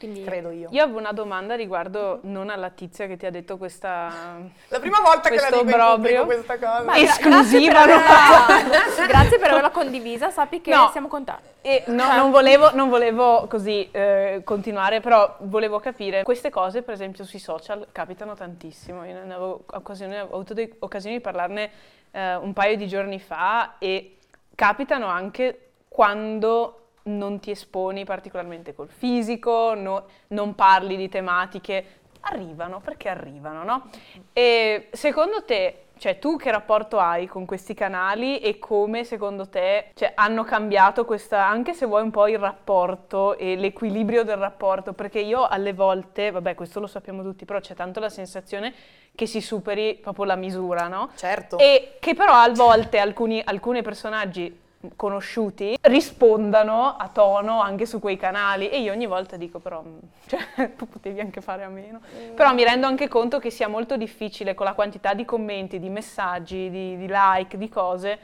[0.00, 0.68] Quindi credo io.
[0.72, 4.38] Io avevo una domanda riguardo non alla tizia che ti ha detto questa...
[4.68, 6.20] La prima volta che la dico in obbrobrio.
[6.22, 6.82] pubblico questa cosa.
[6.84, 8.44] Ma esclusiva, Grazie per, no?
[8.54, 10.88] averla, grazie per averla condivisa, sappi che No.
[10.90, 11.48] siamo contenti.
[11.60, 16.94] E no, non volevo, non volevo così eh, continuare, però volevo capire, queste cose per
[16.94, 21.70] esempio sui social capitano tantissimo, io ne avevo occasione, ho avuto de- occasione di parlarne
[22.12, 24.16] eh, un paio di giorni fa e
[24.54, 32.80] capitano anche quando non ti esponi particolarmente col fisico, no- non parli di tematiche, arrivano
[32.80, 33.90] perché arrivano, no?
[34.32, 39.90] E secondo te, cioè tu che rapporto hai con questi canali e come secondo te
[39.94, 44.92] cioè, hanno cambiato questa, anche se vuoi un po' il rapporto e l'equilibrio del rapporto?
[44.92, 48.74] Perché io alle volte, vabbè questo lo sappiamo tutti, però c'è tanto la sensazione
[49.14, 51.10] che si superi proprio la misura, no?
[51.16, 51.58] Certo.
[51.58, 54.59] E che però a volte alcuni, alcuni personaggi
[54.96, 59.98] conosciuti rispondano a tono anche su quei canali e io ogni volta dico però mm,
[60.26, 62.00] cioè, potevi anche fare a meno
[62.34, 65.90] però mi rendo anche conto che sia molto difficile con la quantità di commenti, di
[65.90, 68.18] messaggi, di, di like, di cose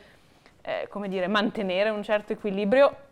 [0.62, 3.04] eh, come dire, mantenere un certo equilibrio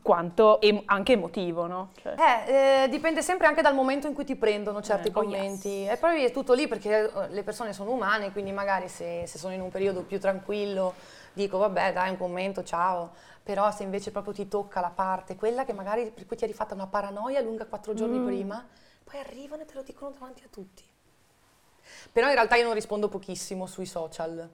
[0.00, 1.90] quanto em- anche emotivo, no?
[2.00, 5.20] Cioè- Eh, eh, dipende sempre anche dal momento in cui ti prendono certi Eh, oh
[5.22, 5.86] commenti.
[5.86, 9.36] E poi è tutto lì perché eh, le persone sono umane, quindi magari se, se
[9.38, 10.94] sono in un periodo più tranquillo
[11.34, 13.12] dico vabbè dai un commento, ciao.
[13.42, 16.54] Però se invece proprio ti tocca la parte, quella che magari per cui ti eri
[16.54, 18.24] fatta una paranoia lunga quattro giorni Mm.
[18.24, 18.66] prima,
[19.04, 20.82] poi arrivano e te lo dicono davanti a tutti.
[22.10, 24.48] Però in realtà io non rispondo pochissimo sui social.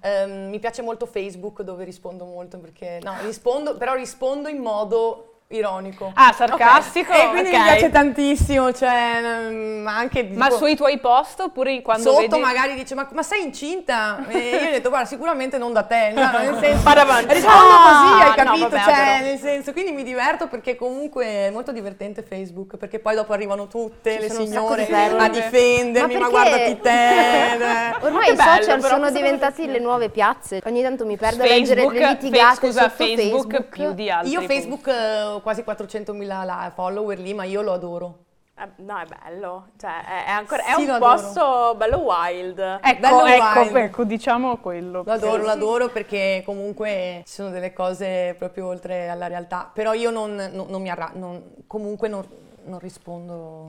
[0.00, 5.37] Ehm, mi piace molto Facebook dove rispondo molto perché no, rispondo, però rispondo in modo
[5.50, 6.12] ironico.
[6.14, 7.12] Ah, sarcastico?
[7.12, 7.62] E quindi mi ok.
[7.62, 12.38] piace tantissimo, cioè, mm, ma anche Ma tipo, sui tuoi post oppure quando sotto vedi...
[12.38, 14.26] magari dice ma, ma sei incinta?
[14.28, 17.32] E io gli ho detto guarda sicuramente non da te, no, nel senso, Vado avanti.
[17.32, 18.68] rispondo Ah, così, hai no, capito?
[18.68, 23.14] vabbè, cioè, nel senso, quindi mi diverto perché comunque è molto divertente Facebook, perché poi
[23.14, 27.96] dopo arrivano tutte le un sacco signore di a difendermi, ma, Ma guardati te.
[28.04, 30.60] Ormai i social sono diventati le nuove piazze.
[30.66, 33.62] Ogni tanto mi perdo a leggere Facebook, le litigate Facebook, Facebook.
[33.62, 34.32] più di altri.
[34.32, 34.54] Io punti.
[34.54, 38.18] Facebook eh, quasi 400.000 la- follower lì, ma io lo adoro.
[38.60, 41.12] Eh, no, è bello, cioè è, è ancora, è Sì, un lo adoro.
[41.14, 42.58] posto bello wild.
[42.58, 43.76] Ecco, Bello ecco, wild.
[43.76, 45.02] ecco, diciamo quello.
[45.06, 49.70] Lo adoro, lo adoro perché comunque ci sono delle cose proprio oltre alla realtà.
[49.72, 52.24] Però io non, non- non mi arra- non- comunque non,
[52.68, 53.66] non rispondo.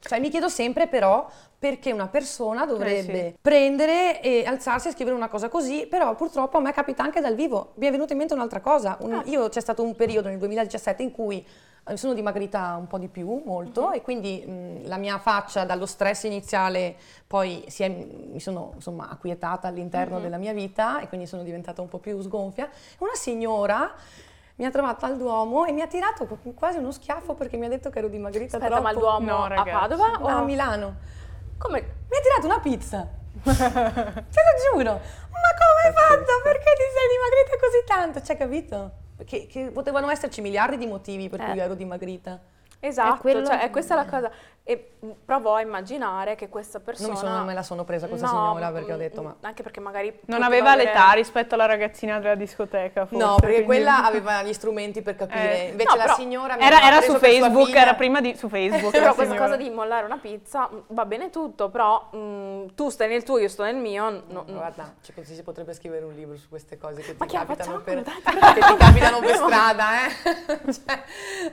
[0.00, 5.28] Cioè mi chiedo sempre però perché una persona dovrebbe prendere e alzarsi e scrivere una
[5.28, 7.72] cosa così, però purtroppo a me capita anche dal vivo.
[7.74, 8.96] Mi è venuta in mente un'altra cosa.
[9.00, 11.44] Un- Io c'è stato un periodo nel 2017 in cui
[11.90, 15.86] eh, sono dimagrita un po' di più, molto, e quindi mh, la mia faccia dallo
[15.86, 21.26] stress iniziale poi si è- mi sono insomma acquietata all'interno della mia vita e quindi
[21.26, 22.68] sono diventata un po' più sgonfia.
[22.98, 23.94] Una signora
[24.58, 27.66] mi ha trovata al Duomo e mi ha tirato qu- quasi uno schiaffo perché mi
[27.66, 29.20] ha detto che ero dimagrita Aspetta, ma il troppo.
[29.22, 29.62] Duomo No, a.
[29.64, 30.18] Padova?
[30.20, 30.26] O...
[30.26, 30.96] a Milano.
[31.58, 31.80] Come?
[31.80, 33.06] Mi ha tirato una pizza.
[33.42, 34.90] Te lo giuro.
[34.92, 36.32] Ma come hai fatto?
[36.42, 38.22] Perché ti sei dimagrita così tanto?
[38.22, 38.90] Cioè, capito?
[39.24, 41.54] Che, che potevano esserci miliardi di motivi per cui Eh.
[41.54, 42.40] io ero dimagrita.
[42.80, 44.30] Esatto, quello- cioè è questa la cosa.
[44.70, 47.08] E mh, provo a immaginare che questa persona...
[47.08, 49.34] Non sono, me la sono presa questa No, signora perché ho mm, detto ma...
[49.40, 50.20] Anche perché magari...
[50.26, 53.24] Non aveva avere- l'età rispetto alla ragazzina della discoteca, forse.
[53.24, 55.68] No, perché quindi- quella aveva gli strumenti per capire.
[55.68, 58.90] Eh, Invece no, la signora Era, era su Facebook, era prima di su Facebook.
[58.90, 59.52] Però questa signora.
[59.52, 63.48] cosa di mollare una pizza va bene tutto, però mh, tu stai nel tuo, io
[63.48, 64.10] sto nel mio.
[64.10, 67.24] no- No, guarda, cioè, si potrebbe scrivere un libro su queste cose che ti Ma
[67.24, 68.12] che la capitano per, che
[68.60, 70.72] ti capitano per strada, eh?
[70.74, 71.02] cioè,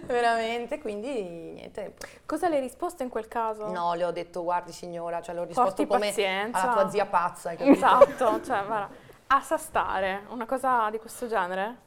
[0.06, 1.24] veramente, quindi
[1.54, 1.94] niente.
[2.26, 3.68] Cosa le hai risposto in quel caso?
[3.68, 6.62] No, le ho detto, guardi signora, cioè, le ho risposto Porti come pazienza.
[6.62, 7.54] alla tua zia pazza?
[7.58, 8.90] Esatto, cioè, guarda,
[9.28, 11.84] a stare, una cosa di questo genere?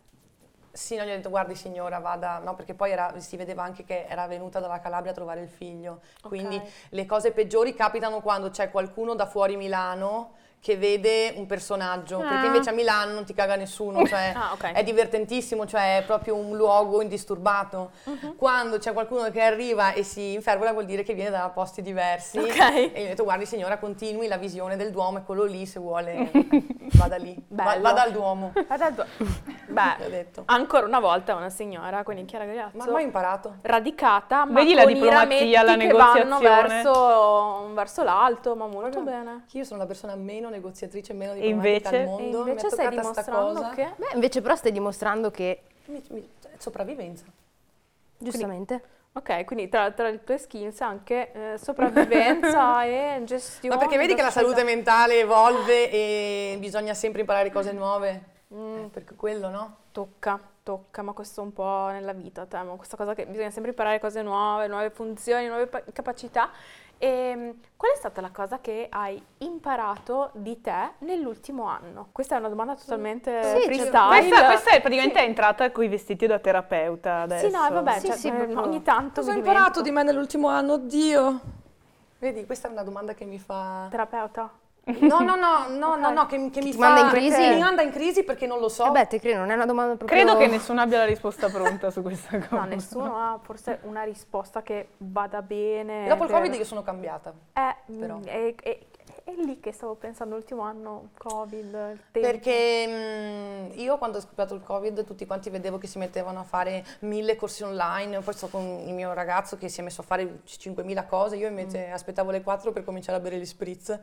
[0.70, 3.85] Sì, no, gli ho detto, guardi signora, vada, no, perché poi era- si vedeva anche
[3.85, 6.70] che era venuta dalla Calabria a trovare il figlio, quindi Ok.
[6.90, 12.47] le cose peggiori capitano quando c'è qualcuno da fuori Milano che vede un personaggio, perché
[12.47, 14.73] invece a Milano non ti caga nessuno, cioè Ah, ok.
[14.73, 17.90] è divertentissimo, cioè è proprio un luogo indisturbato.
[18.05, 18.35] Mhm.
[18.37, 22.38] Quando c'è qualcuno che arriva e si infervola vuol dire che viene da posti diversi.
[22.38, 22.59] Ok.
[22.59, 25.79] E gli ho detto, guardi signora, continui la visione del Duomo, è quello lì, se
[25.81, 26.31] vuole
[26.94, 27.83] vada lì, Va- Bello.
[27.83, 28.53] vada al Duomo.
[28.55, 28.64] Tuo-
[29.18, 30.42] Gli ho Beh, detto.
[30.47, 32.77] ancora una volta una signora, quindi Chiara Galeazzo.
[32.79, 33.57] Ma ho imparato.
[33.62, 36.73] radicata, ma Vedi la con i diplomazia, la rametti che vanno negoziazione.
[36.83, 39.44] verso, verso l'alto, ma molto bene.
[39.53, 41.96] Io sono la persona meno negoziatrice, meno E diplomatica invece?
[41.96, 42.38] al E mondo.
[42.38, 43.70] invece mi è stai dimostrando cosa.
[43.70, 43.92] che...
[43.96, 47.24] Beh, invece però stai dimostrando che, Mi- mi- è sopravvivenza.
[48.18, 48.82] giustamente,
[49.12, 53.74] Ok, quindi tra, tra le tue skills anche eh, sopravvivenza e gestione.
[53.74, 58.37] Ma perché vedi che la salute mentale evolve e bisogna sempre imparare cose nuove?
[58.54, 58.76] Mm.
[58.84, 59.76] Eh, perché quello, no?
[59.92, 63.98] Tocca, tocca, ma questo un po' nella vita, temo, questa cosa che bisogna sempre imparare
[63.98, 66.50] cose nuove, nuove funzioni, nuove pa- capacità.
[66.98, 72.08] E mm, qual è stata la cosa che hai imparato di te nell'ultimo anno?
[72.11, 74.08] Questa è una domanda totalmente Sì, cioè, freestyle.
[74.08, 77.46] Questa, questa è praticamente è entrata con i vestiti da terapeuta adesso.
[77.46, 80.02] Sì, no, vabbè, Sì, cioè, sì, eh, proprio- ogni tanto Cosa ho imparato di me
[80.02, 80.72] nell'ultimo anno?
[80.74, 81.40] Oddio!
[82.18, 83.87] Vedi, questa è una domanda che mi fa...
[83.90, 84.50] Terapeuta?
[85.01, 86.14] No, no, no, no, no, Ok.
[86.14, 86.87] no, che, che mi ti fa...
[86.88, 87.40] manda in crisi?
[87.48, 88.85] Mi manda in crisi perché non lo so.
[88.85, 90.16] Vabbè, te credo, non è una domanda proprio...
[90.18, 92.57] Credo che nessuno abbia la risposta pronta su questa cosa.
[92.62, 96.07] No, nessuno ha forse una risposta che vada bene.
[96.09, 97.33] Dopo il per- Covid io sono cambiata.
[97.53, 98.16] Eh, però.
[98.16, 98.55] mm, è,
[99.36, 102.28] è- lì che stavo pensando l'ultimo anno, Covid, il tempo.
[102.28, 106.44] Perché mm, io quando ho scoppiato il Covid tutti quanti vedevo che si mettevano a
[106.44, 110.04] fare mille corsi online, poi sto con il mio ragazzo che si è messo a
[110.04, 113.98] fare 5.000 cose, io invece aspettavo le 4 per cominciare a bere gli spritz.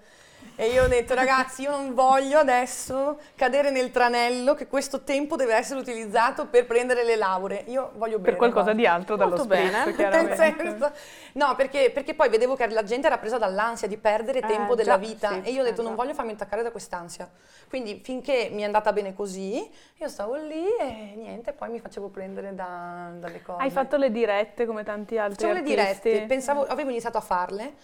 [0.57, 5.35] E io ho detto ragazzi io non voglio adesso cadere nel tranello che questo tempo
[5.35, 8.29] deve essere utilizzato per prendere le lauree, io voglio bere.
[8.31, 8.79] Per qualcosa basta.
[8.79, 9.95] di altro dallo Molto spritz, bene.
[9.95, 10.91] Chiaramente.
[11.33, 14.75] no, perché, perché poi vedevo che la gente era presa dall'ansia di perdere Eh, tempo
[14.75, 15.95] già, della vita sì, e io ho detto non già.
[15.95, 17.29] voglio farmi attaccare da quest'ansia.
[17.69, 22.09] Quindi finché mi è andata bene così, io stavo lì e niente, poi mi facevo
[22.09, 23.63] prendere da- dalle cose.
[23.63, 26.09] Hai fatto le dirette come tanti altri Facevo le artisti?
[26.09, 27.75] dirette, pensavo, avevo iniziato a farle,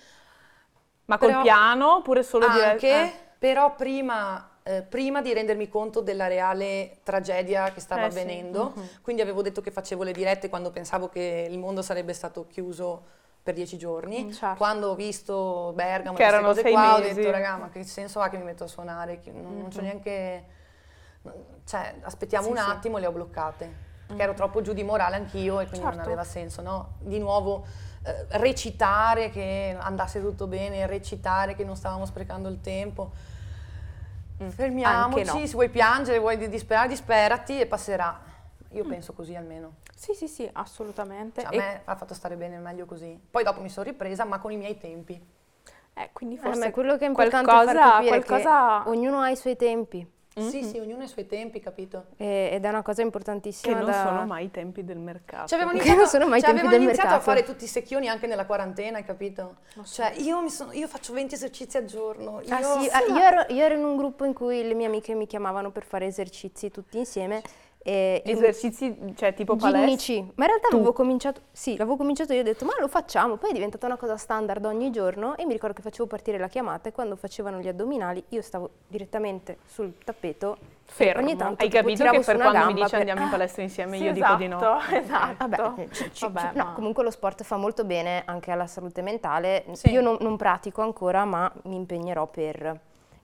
[1.06, 2.96] Ma col piano oppure solo anche, dirette?
[3.04, 3.13] Eh.
[3.38, 4.48] però prima...
[4.63, 9.41] eh, prima di rendermi conto della reale tragedia che stava Eh sì, avvenendo, quindi avevo
[9.41, 13.77] detto che facevo le dirette quando pensavo che il mondo sarebbe stato chiuso per dieci
[13.77, 14.25] giorni.
[14.25, 14.58] Mm, certo.
[14.58, 17.13] Quando ho visto Bergamo Che queste erano cose sei qua, ho mesi.
[17.15, 19.19] detto, raga, ma che senso ha che mi metto a suonare?
[19.19, 20.45] Che non, non c'ho neanche...
[21.65, 23.89] Cioè, aspettiamo Sì, un attimo le ho bloccate.
[24.08, 26.08] Perché ero troppo giù di morale anch'io e quindi non Certo.
[26.08, 26.95] aveva senso, no?
[26.99, 27.65] Di nuovo
[28.04, 33.12] eh, recitare che andasse tutto bene, recitare che non stavamo sprecando il tempo.
[34.38, 35.45] Fermiamoci, Anche no.
[35.47, 38.19] se vuoi piangere, vuoi di- disperare, disperati e passerà.
[38.74, 39.76] Io penso così almeno.
[39.96, 41.42] Sì, sì, sì, assolutamente.
[41.42, 43.20] Cioè, a E- me ha fatto stare bene meglio così.
[43.30, 45.20] Poi dopo mi sono ripresa, ma con i miei tempi.
[45.94, 48.82] eh, quindi Eh, forse ma quello che è importante è qualcosa, far capire qualcosa...
[48.84, 52.06] che ognuno ha i suoi tempi Sì, sì, ognuno ha i suoi tempi, capito?
[52.16, 54.02] e- ed è una cosa Che importantissima non da...
[54.04, 55.48] sono mai i tempi del mercato.
[55.48, 57.68] Cioè, avevamo Che iniziato, non sono mai i cioè, del iniziato a fare tutti i
[57.68, 59.58] secchioni anche nella quarantena, hai capito?
[59.84, 62.40] Cioè, io, mi sono- io faccio 20 esercizi al giorno.
[62.42, 64.86] Io, Ah, sì, ah, io, ero, io ero in un gruppo in cui le mie
[64.86, 67.42] amiche mi chiamavano per fare esercizi tutti insieme
[67.84, 70.13] e Esercizi, cioè tipo palestra?
[70.36, 73.50] ma in realtà avevo cominciato, sì, l'avevo cominciato io ho detto ma lo facciamo, poi
[73.50, 76.89] è diventata una cosa standard ogni giorno e mi ricordo che facevo partire la chiamata
[76.89, 81.24] e quando facevano gli addominali io stavo direttamente sul tappeto Fermo.
[81.24, 83.98] ogni tanto Hai tipo, capito che per quando mi dici per- andiamo in palestra insieme
[83.98, 84.58] Sì, io dico di no.
[84.58, 85.36] esatto, esatto.
[85.48, 88.67] Vabbè, eh, ci- ci- Vabbè, no, ma- comunque lo sport fa molto bene anche alla
[88.67, 89.63] salute mentale.
[89.72, 89.89] Sì.
[89.89, 92.80] Io non, non pratico ancora, ma mi impegnerò per.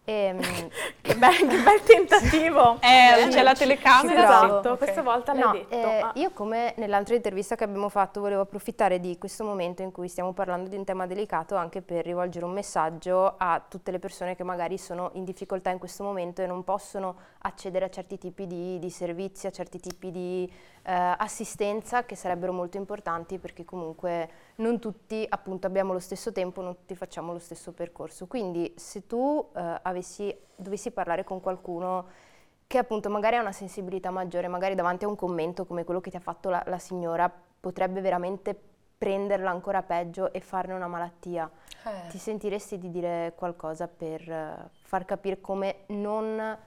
[0.10, 0.40] Ehm,
[1.08, 2.78] Che bel, che bel tentativo!
[2.82, 4.26] Eh, c'è la telecamera.
[4.26, 4.46] Bravo.
[4.60, 5.74] Esatto, questa volta l'hai no, detto.
[5.76, 6.12] eh, Ah.
[6.16, 10.34] io come nell'altra intervista che abbiamo fatto volevo approfittare di questo momento in cui stiamo
[10.34, 14.44] parlando di un tema delicato anche per rivolgere un messaggio a tutte le persone che
[14.44, 18.80] magari sono in difficoltà in questo momento e non possono accedere a certi tipi di,
[18.80, 20.52] di servizi, a certi tipi di
[20.84, 26.62] eh, assistenza che sarebbero molto importanti perché comunque non tutti appunto abbiamo lo stesso tempo,
[26.62, 28.28] non tutti facciamo lo stesso percorso.
[28.28, 32.26] Quindi se tu eh, avessi, dovessi parlare con qualcuno
[32.68, 36.10] che appunto magari ha una sensibilità maggiore, magari davanti a un commento come quello che
[36.10, 38.60] ti ha fatto la, la signora, potrebbe veramente
[38.98, 41.50] prenderla ancora peggio e farne una malattia.
[41.86, 42.10] Eh.
[42.10, 46.58] Ti sentiresti di dire qualcosa per eh, far capire come non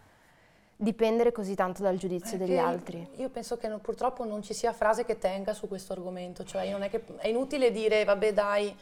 [0.81, 3.09] dipendere così tanto dal giudizio degli Perché altri?
[3.16, 6.71] Io penso che non- purtroppo non ci sia frase che tenga su questo argomento, cioè
[6.71, 8.75] non è, che, è inutile dire vabbè dai,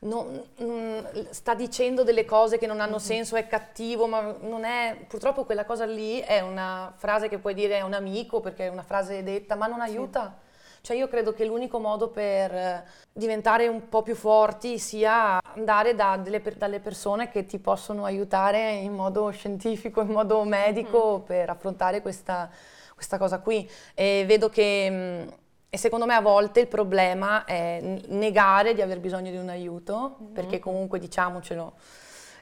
[0.00, 0.98] non- mm,
[1.30, 5.64] sta dicendo delle cose che non hanno senso, è cattivo, ma non è, purtroppo quella
[5.64, 9.22] cosa lì è una frase che puoi dire a un amico perché è una frase
[9.24, 10.44] detta, ma non aiuta.
[10.86, 15.96] Cioè io credo che l'unico modo per eh, diventare un po' più forti sia andare
[15.96, 21.50] da delle dalle persone che ti possono aiutare in modo scientifico, in modo medico per
[21.50, 22.48] affrontare questa,
[22.94, 23.68] questa cosa qui.
[23.94, 25.34] E vedo che, mh,
[25.70, 30.16] e secondo me a volte il problema è negare di aver bisogno di un aiuto,
[30.32, 31.72] perché comunque diciamocelo,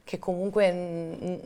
[0.04, 1.40] che comunque mh,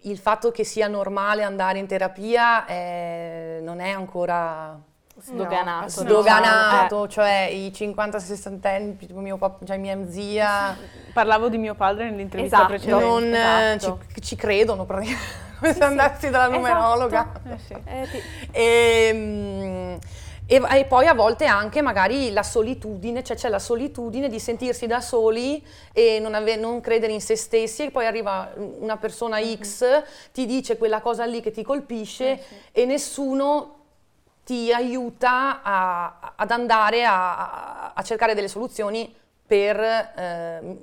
[0.00, 5.82] il fatto che sia normale andare in terapia eh, non è ancora Sdoganato.
[5.82, 10.76] No, sdoganato, cioè i 50-60 anni, tipo mio pap- cioè mia zia,
[11.12, 12.72] Parlavo di mio padre nell'intervista Esatto.
[12.72, 13.04] precedente.
[13.04, 13.98] non eh, esatto.
[14.14, 15.26] ci, ci credono praticamente,
[15.58, 17.30] come se andassi dalla numerologa.
[17.50, 17.74] Eh sì.
[17.84, 19.98] Eh, ti- E,
[20.46, 24.86] e- e poi a volte anche magari la solitudine, cioè c'è la solitudine di sentirsi
[24.86, 29.38] da soli e non, ave- non credere in se stessi e poi arriva una persona
[29.40, 29.84] X,
[30.32, 33.76] ti dice quella cosa lì che ti colpisce e nessuno
[34.44, 39.14] ti aiuta a- ad andare a, a- cercare delle soluzioni
[39.46, 40.76] per eh,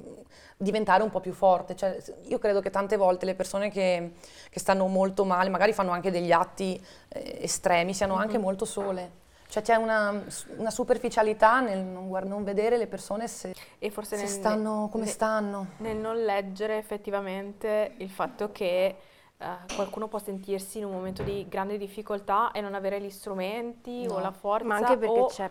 [0.57, 1.75] diventare un po' più forte.
[1.75, 4.13] Cioè, io credo che tante volte le persone che,
[4.49, 9.17] che stanno molto male, magari fanno anche degli atti eh, estremi, siano anche molto sole.
[9.49, 10.23] Cioè c'è una,
[10.57, 14.89] una superficialità nel non, guard- non vedere le persone se, E forse se nel, stanno
[14.91, 15.67] come ne- stanno.
[15.77, 18.95] nel non leggere effettivamente il fatto che
[19.41, 24.05] eh, qualcuno può sentirsi in un momento di grande difficoltà e non avere gli strumenti
[24.09, 24.19] o No.
[24.19, 25.49] la forza Ma anche perché o c'è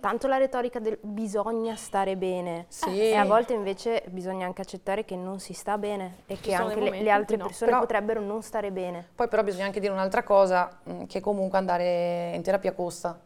[0.00, 2.66] tanto la retorica del bisogna stare bene.
[2.68, 3.00] Sì.
[3.00, 6.68] E a volte invece bisogna anche accettare che non si sta bene e che sono
[6.68, 7.46] anche le, le altre no.
[7.46, 9.08] persone Però- potrebbero non stare bene.
[9.14, 13.18] Poi però bisogna anche dire un'altra cosa, mh, che comunque andare in terapia costa.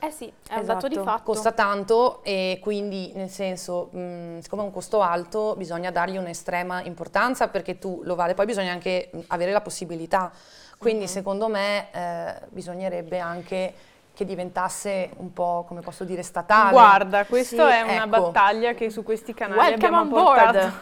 [0.00, 1.10] Eh sì, è un dato di Esatto.
[1.10, 1.22] fatto.
[1.22, 6.82] Costa tanto e quindi nel senso, mh, siccome è un costo alto, bisogna dargli un'estrema
[6.82, 10.32] importanza perché tu lo vale, poi bisogna anche avere la possibilità.
[10.78, 13.72] Quindi secondo me eh, bisognerebbe anche
[14.14, 16.70] che diventasse un po', come posso dire, statale.
[16.72, 18.08] Guarda, questa Sì, è una ecco.
[18.08, 20.72] battaglia che su questi canali Welcome abbiamo portato,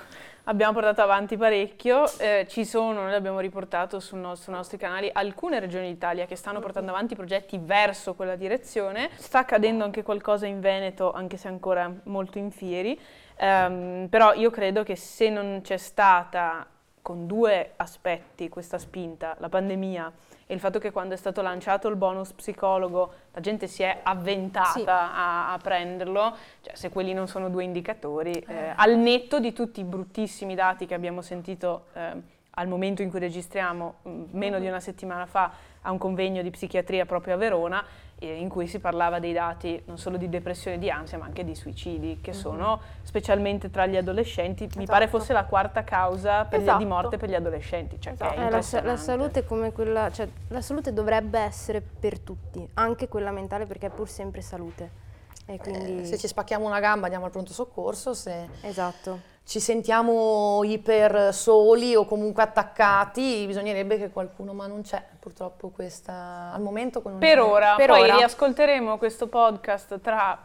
[0.45, 2.11] abbiamo portato avanti parecchio.
[2.19, 6.35] Eh, ci sono, noi abbiamo riportato sul nos- sui nostri canali alcune regioni d'Italia che
[6.37, 9.11] stanno portando avanti progetti verso quella direzione.
[9.17, 12.99] Sta accadendo anche qualcosa in Veneto, anche se ancora molto in fieri.
[13.37, 16.67] Ehm, però io credo che se non c'è stata
[17.03, 20.13] con due aspetti questa spinta, la pandemia
[20.47, 24.01] e il fatto che quando è stato lanciato il bonus psicologo la gente si è
[24.03, 24.85] avventata Sì.
[24.87, 29.81] a, a prenderlo, cioè se quelli non sono due indicatori, eh, al netto di tutti
[29.81, 34.67] i bruttissimi dati che abbiamo sentito eh, al momento in cui registriamo, mh, meno di
[34.67, 35.51] una settimana fa,
[35.83, 39.81] a un convegno di psichiatria proprio a Verona, eh, in cui si parlava dei dati
[39.87, 43.87] non solo di depressione e di ansia, ma anche di suicidi, che sono specialmente tra
[43.87, 45.19] gli adolescenti, mi pare Esatto.
[45.19, 46.79] fosse la quarta causa per gli- Esatto.
[46.79, 48.01] di morte per gli adolescenti.
[48.01, 48.35] Cioè, Esatto.
[48.35, 53.67] Eh, la, la salute quella, cioè la salute dovrebbe essere per tutti, anche quella mentale
[53.67, 55.09] perché è pur sempre salute.
[55.47, 59.19] E quindi Eh, se ci spacchiamo una gamba andiamo al pronto soccorso, se esatto.
[59.45, 66.51] ci sentiamo iper soli o comunque attaccati, bisognerebbe che qualcuno, ma non c'è purtroppo questa
[66.53, 67.03] al momento.
[67.05, 67.43] non Per c'è.
[67.43, 68.17] ora, Per poi ora.
[68.17, 70.39] riascolteremo questo podcast tra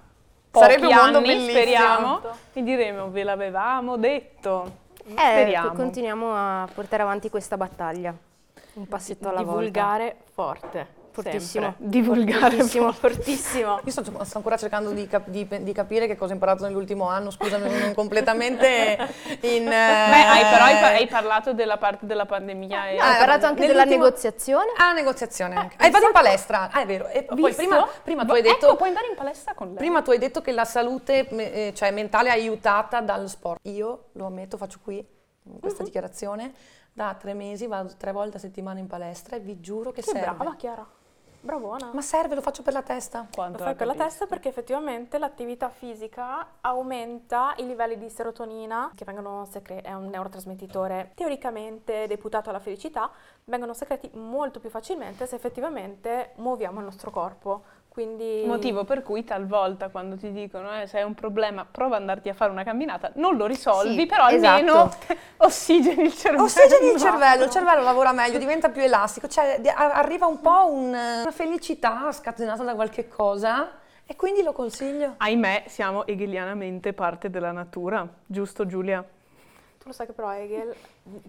[0.49, 1.51] pochi Sarebbe un mondo anni, bellissimo.
[1.51, 2.21] speriamo,
[2.53, 4.83] e diremo ve l'avevamo detto.
[5.07, 5.73] Eh, Speriamo.
[5.73, 8.11] continuiamo a portare avanti questa battaglia,
[8.73, 9.59] un passetto alla volta.
[9.59, 11.03] divulgare forte.
[11.21, 11.63] Fortissimo.
[11.65, 11.87] sempre.
[11.87, 12.91] Divulgare Fortissimo.
[12.91, 13.79] Fortissimo.
[13.83, 17.07] Io sto, sto ancora cercando di, cap- di di capire che cosa ho imparato nell'ultimo
[17.07, 18.97] anno, scusami, non completamente
[19.41, 19.65] in...
[19.65, 22.97] Beh, hai, però hai, hai parlato della parte della pandemia e...
[22.97, 24.71] Ah, hai parlato anche della negoziazione?
[24.77, 25.75] Ah, negoziazione anche.
[25.79, 27.07] Hai fatto in palestra, ah, è vero.
[27.07, 27.55] E poi Visto?
[27.55, 28.75] prima, prima tu hai Ecco, detto...
[28.75, 29.75] puoi andare in palestra con lei.
[29.77, 33.59] Prima tu hai detto che la salute eh, cioè mentale è aiutata dallo sport.
[33.63, 35.05] Io, lo ammetto, faccio qui
[35.59, 35.85] questa Mhm.
[35.85, 36.53] dichiarazione,
[36.91, 40.09] da tre mesi vado tre volte a settimana in palestra e vi giuro che, Che
[40.09, 40.31] serve.
[40.35, 40.87] brava Chiara.
[41.45, 41.91] Bravona.
[41.93, 43.27] Ma serve, lo faccio per la testa.
[43.31, 48.91] Quanto Lo fai per la testa perché effettivamente l'attività fisica aumenta i livelli di serotonina,
[48.95, 53.11] che vengono secre- è un neurotrasmettitore teoricamente deputato alla felicità,
[53.43, 57.63] vengono secreti molto più facilmente se effettivamente muoviamo il nostro corpo.
[57.95, 62.01] Quindi Motivo per cui talvolta quando ti dicono eh, se hai un problema prova ad
[62.01, 65.15] andarti a fare una camminata, non lo risolvi, Sì, però almeno esatto.
[65.47, 66.43] ossigeni il cervello.
[66.43, 70.87] Ossigeni il cervello, il cervello lavora meglio, diventa più elastico, cioè arriva un po' un-
[70.89, 75.13] una felicità scatenata da qualche cosa e quindi lo consiglio.
[75.15, 79.05] Ahimè, siamo hegelianamente parte della natura, giusto Giulia?
[79.77, 80.75] tu lo sai che però Hegel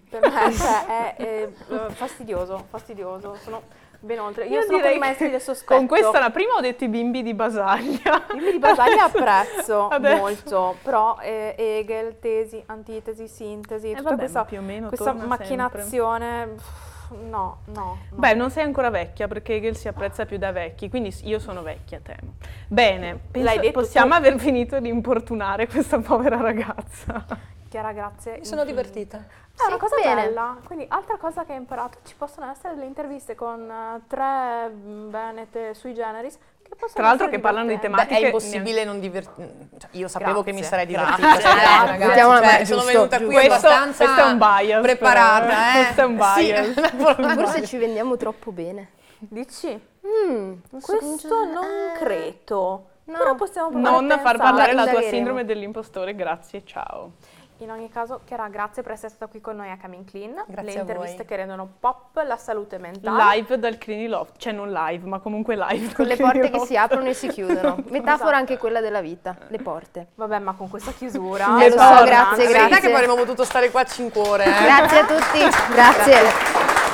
[0.09, 3.61] per me cioè, è, è, eh, fastidioso, fastidioso, sono
[3.99, 4.45] ben oltre.
[4.47, 5.75] Io, sono con i maestri del sospetto.
[5.77, 8.25] Con questa, la prima ho detto i bimbi di Basaglia.
[8.37, 14.15] Io di Basaglia apprezzo Adesso- molto, però eh, Hegel, tesi, antitesi, sintesi, tutta Eh, vabbè,
[14.17, 18.17] questa, ma più o meno questa macchinazione, pff, no, no, no.
[18.17, 21.61] Beh, non sei ancora vecchia perché Hegel si apprezza più da vecchi, quindi io sono
[21.61, 22.33] vecchia, temo.
[22.67, 24.17] Bene, penso- possiamo tu.
[24.17, 27.25] aver finito di importunare questa povera ragazza.
[27.69, 28.37] Chiara, grazie.
[28.37, 29.25] Mi sono divertita.
[29.57, 30.21] È una Sì, cosa bene.
[30.27, 30.57] bella.
[30.65, 35.09] Quindi, altra cosa che hai imparato, ci possono essere delle interviste con eh, tre mm,
[35.09, 37.95] venete sui generis che possono Tra l'altro che parlano di divertenti.
[37.97, 39.69] Beh, è Tematiche impossibile non divertirmi.
[39.79, 41.15] Cioè, io sapevo che mi Grazie, sarei grazie.
[41.15, 41.27] divertita.
[41.31, 41.49] Grazie.
[41.49, 41.87] scusate, Grazie.
[41.91, 45.45] ragazzi, Mettiamola- cioè, beh, sono giusto, venuta qui Questo- abbastanza questo è un bias, preparata.
[45.45, 45.79] però, eh.
[45.79, 45.83] Eh.
[45.83, 46.73] Questo è un bias.
[47.17, 47.35] Sì.
[47.41, 48.89] Forse ci vendiamo troppo bene.
[49.19, 49.69] Dici?
[50.05, 52.85] Mm, Questo non eh, credo.
[53.05, 53.17] no.
[53.17, 57.13] Però possiamo provare Non far parlare la tua sindrome dell'impostore, grazie, ciao.
[57.61, 60.31] In ogni caso, Chiara, grazie per essere stata qui con noi a Coming Clean.
[60.45, 61.25] Grazie Le a interviste voi.
[61.25, 63.35] che rendono pop la salute mentale.
[63.37, 65.91] Live dal Clini Loft, cioè non live, ma comunque live.
[65.95, 66.67] Con le porte Clini che Loft.
[66.69, 67.77] si aprono e si chiudono.
[67.89, 68.35] Metafora Esatto.
[68.35, 70.09] anche quella della vita, le porte.
[70.13, 71.45] Vabbè, ma con questa chiusura.
[71.45, 72.05] Eh, lo so, Esatto.
[72.05, 72.93] grazie, La verità è che grazie.
[72.93, 74.43] avremmo potuto stare qua 5 ore.
[74.45, 74.63] eh.
[74.63, 75.39] Grazie a tutti,
[75.73, 76.86] grazie.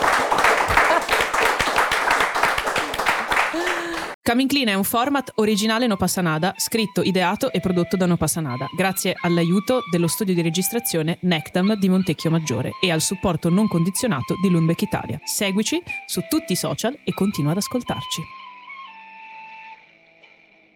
[4.26, 8.67] Coming Clean è un format originale No Passanada, scritto, ideato e prodotto da No Passanada,
[8.74, 14.36] grazie all'aiuto dello studio di registrazione Nectam di Montecchio Maggiore e al supporto non condizionato
[14.41, 15.19] di Lundbeck Italia.
[15.26, 18.43] Seguici su tutti i social e continua ad ascoltarci.